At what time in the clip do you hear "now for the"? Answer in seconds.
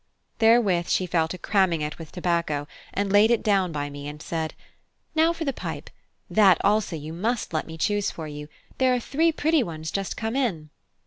5.13-5.53